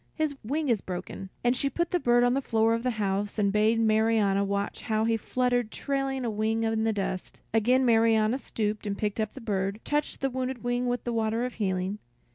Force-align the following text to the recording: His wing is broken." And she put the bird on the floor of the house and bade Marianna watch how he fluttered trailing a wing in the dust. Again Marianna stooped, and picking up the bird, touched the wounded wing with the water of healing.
His 0.15 0.35
wing 0.43 0.67
is 0.69 0.81
broken." 0.81 1.29
And 1.43 1.55
she 1.55 1.69
put 1.69 1.91
the 1.91 1.99
bird 1.99 2.23
on 2.23 2.33
the 2.33 2.41
floor 2.41 2.73
of 2.73 2.81
the 2.81 2.89
house 2.97 3.37
and 3.37 3.53
bade 3.53 3.79
Marianna 3.79 4.43
watch 4.43 4.81
how 4.81 5.05
he 5.05 5.15
fluttered 5.15 5.69
trailing 5.69 6.25
a 6.25 6.29
wing 6.31 6.63
in 6.63 6.85
the 6.85 6.91
dust. 6.91 7.39
Again 7.53 7.85
Marianna 7.85 8.39
stooped, 8.39 8.87
and 8.87 8.97
picking 8.97 9.21
up 9.21 9.35
the 9.35 9.41
bird, 9.41 9.79
touched 9.83 10.21
the 10.21 10.31
wounded 10.31 10.63
wing 10.63 10.87
with 10.87 11.03
the 11.03 11.13
water 11.13 11.45
of 11.45 11.53
healing. 11.53 11.99